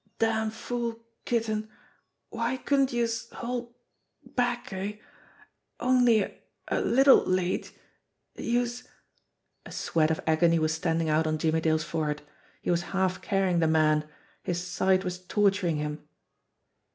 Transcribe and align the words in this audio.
Damn 0.17 0.49
fool, 0.49 1.05
Kitten, 1.25 1.69
why 2.31 2.57
couldn't 2.57 2.91
youse 2.91 3.29
hold 3.29 3.71
back 4.33 4.73
eh? 4.73 4.93
only 5.79 6.23
a 6.23 6.31
a 6.69 6.81
little 6.81 7.23
late 7.23 7.71
youse" 8.35 8.85
A 9.67 9.71
sweat 9.71 10.09
of 10.09 10.19
agony 10.25 10.57
was 10.57 10.73
standing 10.73 11.07
out 11.07 11.27
on 11.27 11.37
Jimmie 11.37 11.61
Dale's 11.61 11.83
forehead. 11.83 12.23
He 12.63 12.71
was 12.71 12.81
half 12.97 13.21
carrying 13.21 13.59
the 13.59 13.67
man. 13.67 14.09
His 14.41 14.65
side 14.65 15.03
was 15.03 15.19
torturing 15.19 15.77
him. 15.77 16.01